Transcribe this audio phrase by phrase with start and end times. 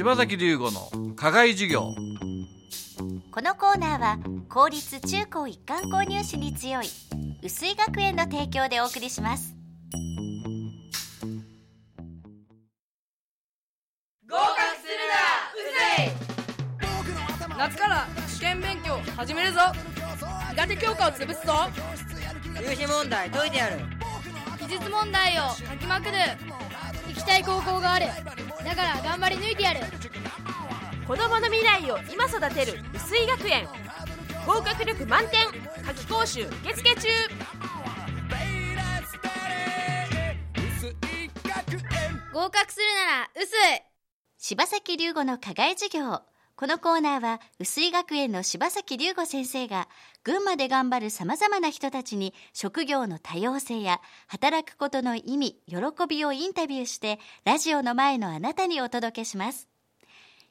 [0.00, 1.94] 柴崎龍吾の課外授業。
[3.30, 4.18] このコーナーは
[4.48, 6.86] 公立中高一貫購入士に強い
[7.42, 9.54] 薄井学園の提供でお送りします。
[14.26, 14.48] 合格
[14.80, 15.20] するな
[15.52, 15.68] う
[15.98, 16.14] ぜ
[17.54, 17.58] い。
[17.58, 19.60] 夏から試験勉強始めるぞ。
[20.52, 21.68] 苦手教科を潰すぞ。
[22.58, 23.76] 入試問題解いてやる。
[24.60, 26.12] 記述問題を書きまくる。
[27.06, 28.06] 行きたい高校がある
[28.70, 29.80] だから頑張り抜いてやる。
[31.04, 33.66] 子供の未来を今育てる薄井学園。
[34.46, 35.40] 合格力満点。
[35.84, 37.08] 夏期講習受付中。
[42.32, 43.82] 合格するなら薄い
[44.38, 46.22] 柴崎龍吾の課外授業
[46.60, 49.88] このコーナーは薄井学園の柴崎龍吾先生が
[50.24, 59.70] 群馬で頑張るさまざまな人たちに職業の多様性や働くことの意味喜びをインタビューしてラジオの前のあなたにお届けします。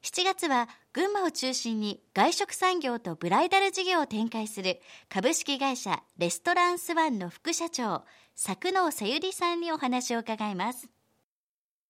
[0.02, 8.02] 7月は群馬を中心に外食産業とブライダル事業を展開する株式会社レストランスワンの副社長
[8.34, 10.90] 作能さゆりさんにお話を伺います。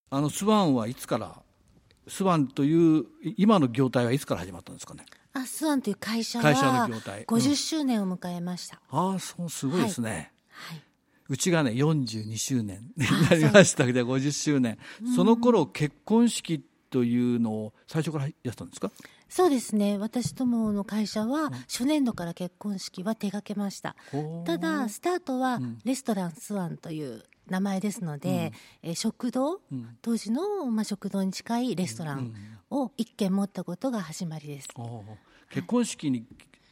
[0.10, 1.42] あのスワンはいつから？
[2.08, 3.06] スワンという
[3.38, 5.06] 今の業態はいつから始まったんですかね？
[5.34, 7.20] あスワンという会社会社のは業態。
[7.20, 10.82] うん50周年を迎えました、ああそうすごいですね、はい、
[11.30, 14.78] うちがね42周年になりましたけど50周年。
[15.16, 18.92] その頃結婚式というのを最初からやってたんですか？
[19.30, 20.00] そうですね。
[20.00, 23.96] 私どもの会社は初年度から結婚式は手掛けました。
[24.12, 29.62] ほうただスタートはレストランスワンという名前ですので、えー食堂、
[30.02, 32.34] 当時の、まあ、食堂に近いレストラン
[32.70, 34.68] を一軒持ったことが始まりです、
[35.50, 36.26] 結婚式に、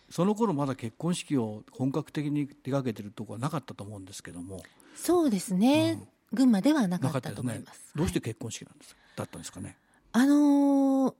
[0.09, 4.63] その頃まだ結婚式を本格的に手掛けてるところはなかったと思うんですけども。
[4.95, 5.99] そうですね、
[6.33, 7.91] 群馬ではなかっったと思います。
[7.95, 9.77] どうして結婚式なんですか、だったんですかね。
[10.13, 11.13] あのー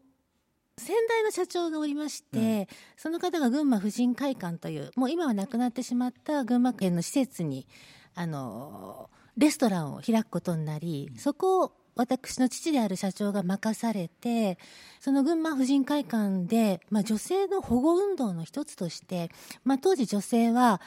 [0.79, 7.67] 先代の社長がおりまして、その方が群馬婦人会館というもう今はなくなってしまった群馬県の施設に、
[8.13, 14.57] あのーレストランを開くことになり、そこを私の父である社長が任されて
[14.99, 19.31] その群馬婦人会館で、まあ、女性の保護運動の一つとして、
[19.63, 20.79] まあ、当時女性は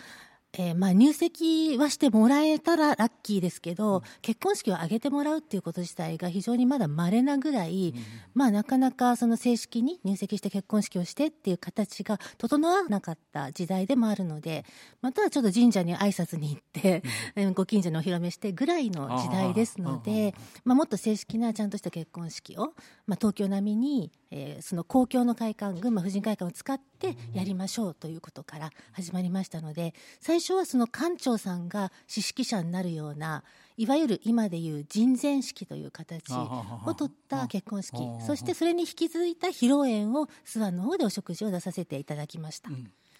[0.58, 7.94] えーまあ入籍はしてもらえたらラッキーですけど、結婚式を挙げてもらうっていうこと自体が非常にまだ稀なぐらい、
[8.34, 14.64] まあなかなかその正式に入籍して結婚式をしてっていう形が整わなかった時代でもあるので、
[15.02, 17.02] またはちょっと神社に挨拶に行って、
[17.36, 20.34] えーご近所にお披露目してぐらいの時代ですので、
[20.64, 22.74] まあもっと正式なちゃんとした結婚式を、
[23.06, 26.89] まあ東京並みに、えーその公共の会館、群馬婦人会館を使って
[27.32, 33.42] やりましょうということから始まりましたので、最初はその館長さんが司式者になるような、
[33.76, 37.96] いわゆる今でいう人前式という形を取った結婚式、
[38.26, 42.70] そしてそれに引き続いた披露宴を諏訪の方でお食事を出させていただきました。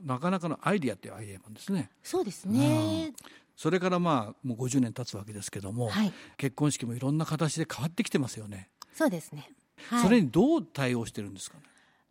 [0.05, 1.91] なかなかのアイディアっていうアイデアなんですね。
[2.03, 3.13] そうですね。
[3.57, 6.13] それからまあもう50年経つわけですけども、はい。
[6.39, 9.51] 結婚式もいろんな形で変わってきてますよね、そうですね。
[9.89, 10.03] はい。
[10.03, 11.65] それにどう対応してるんですかね？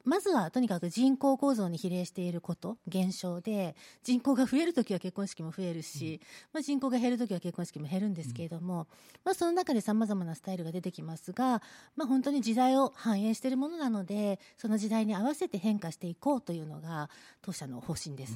[0.09, 6.19] まずはとにかく人口構造に比例していること減少で人口が増えるときは結婚式も増えるし、
[6.51, 8.87] まあ、人口が減るときは結婚式も減るんですけれども、
[9.23, 11.61] まあ、その中でさまざまなスタイルが出てきますが、
[11.95, 17.11] まあ、本当に時代を反映しているものなのでその時代に合わせて変化していこうというのが
[17.43, 18.33] 当社の方針です。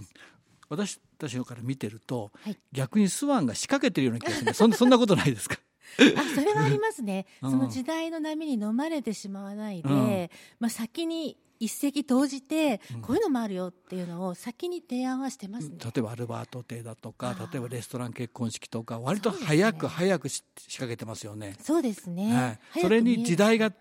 [0.69, 2.57] 私たちのから見てると、はい。
[2.71, 5.57] 逆にスワンが仕掛けてるような気がするそんそんなことないですか？
[6.17, 7.51] あそれはありますね、うん。
[7.51, 10.29] その時代の波に飲まれてしまわないで、うん。
[10.59, 15.77] まあ、先に一石投じて、こういうのもあるよっていうのを先に提案はしてますね。
[15.79, 21.55] 例えばアルバート邸だとか例えばレストラン結婚式とか割と早く早くし仕掛けてますよね。
[21.59, 23.71] そうですね、はい、それに時代が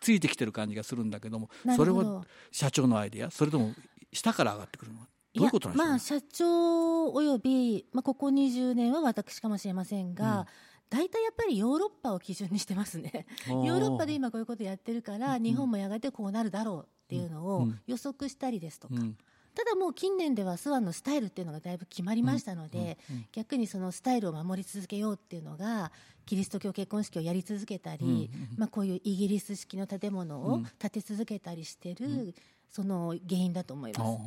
[0.00, 3.30] ついてきてる感じがするんだけどもそれは社長のアイデア？
[3.30, 3.74] それとも
[4.12, 5.00] 下から上がってくるの？
[5.00, 10.46] はどういうことなんでしょう、まあ、社長および、まあ、ここ20年は私かもしれませんが、
[10.90, 13.26] 大体やっぱりヨーロッパを基準にしてますね。
[13.48, 13.76] ヨ おー。
[13.76, 19.16] ーロッパで今こういうことやってるから、日本もやがてこうなるだろうっていうのを予測したりですとか、うん
[19.52, 22.98] ただもう近年ではスワンのスタイルっていうのがだいぶ決まりましたので、
[23.32, 25.90] 逆にそのスタイルを守り続けようっていうのが
[26.24, 32.32] キリスト教結婚式をやり続けたり、まあ、こういうイギリス式の建物を建て続けたりしてる、
[32.70, 34.18] その原因だと思います。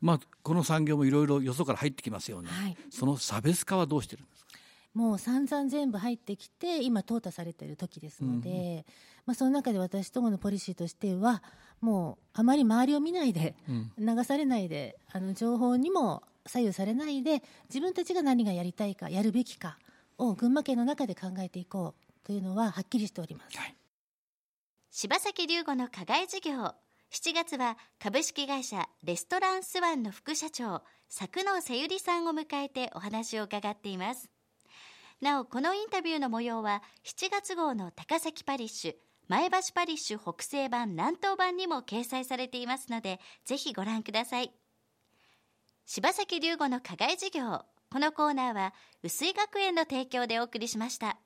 [0.00, 2.76] まあ、この産業もいろいろよそから入ってきますよね、はい。
[2.88, 4.48] その差別化はどうしてるんですか？
[4.98, 8.84] もう散々全部入ってきて今淘汰されている時ですので、
[9.26, 11.40] まあ、その中で私どものポリシーとしては
[11.80, 13.54] もうあまり周りを見ないで、
[13.96, 19.78] 流されないであの情報にも左右されないで自分たちが何がやりたいかやるべきか
[20.18, 23.56] を群馬県の中で考えていこうというのははっきりしております。
[24.90, 26.74] 柴崎龍吾の課外事業。
[27.12, 34.28] 7月は株式会社レストランスワンの副社長佐久野さゆりさんを迎えてお話を伺っています
[35.20, 38.94] なおこのインタビューの模様は7月号の高崎パリッシュ
[39.26, 44.52] 前橋パリッシュ北西版南東版にも掲載されていますのでぜひご覧ください。
[45.86, 47.62] 柴崎龍吾の課外授業。
[47.90, 51.18] このコーナーは薄井学園の提供でお送りしました。